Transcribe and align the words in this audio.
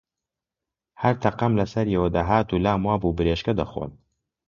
هەر 1.01 1.13
تەقەم 1.23 1.53
لە 1.59 1.65
سەریەوە 1.73 2.09
دەهات 2.17 2.47
و 2.51 2.61
لام 2.65 2.81
وا 2.87 2.95
بوو 3.01 3.17
برێشکە 3.17 3.53
دەخۆن 3.59 3.91